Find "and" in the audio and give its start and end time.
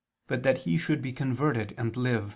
0.29-0.39, 1.77-1.95